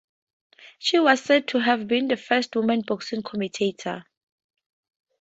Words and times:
She 0.79 0.97
was 0.97 1.21
said 1.21 1.47
to 1.49 1.59
have 1.59 1.87
been 1.87 2.07
the 2.07 2.17
first 2.17 2.55
woman 2.55 2.81
boxing 2.81 3.21
commentator. 3.21 4.03